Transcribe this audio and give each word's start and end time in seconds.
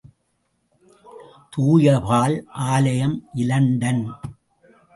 தூய 1.49 1.99
பால் 1.99 2.35
ஆலயம், 2.71 3.15
இலண்டன். 3.35 4.03